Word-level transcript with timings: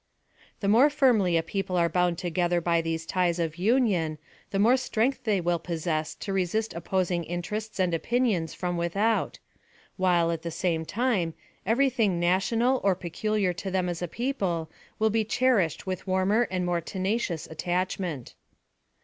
The 0.61 0.67
more 0.67 0.89
firmly 0.89 1.37
a 1.37 1.43
people 1.43 1.77
are 1.77 1.87
bound 1.87 2.17
together 2.17 2.59
by 2.59 2.81
these 2.81 3.05
ties 3.05 3.37
of 3.37 3.57
union, 3.57 4.17
the 4.49 4.57
more 4.57 4.75
strength 4.75 5.25
they 5.25 5.39
will 5.39 5.59
pos 5.59 5.81
sess 5.83 6.15
to 6.15 6.33
resist 6.33 6.73
opposing 6.73 7.23
interests 7.23 7.79
and 7.79 7.93
opinions 7.93 8.55
from 8.55 8.77
without; 8.77 9.37
while, 9.97 10.31
at 10.31 10.41
the 10.41 10.49
same 10.49 10.85
time, 10.85 11.35
every 11.67 11.91
thing 11.91 12.19
na 12.19 12.39
tional, 12.39 12.81
or 12.83 12.95
peculiar 12.95 13.53
to 13.53 13.69
them 13.69 13.87
as 13.87 14.01
a 14.01 14.07
people, 14.07 14.71
will 14.97 15.11
be 15.11 15.23
cher 15.23 15.57
ished 15.57 15.85
with 15.85 16.07
warmer 16.07 16.47
and 16.49 16.65
more 16.65 16.81
tenacious 16.81 17.45
attachment. 17.45 18.33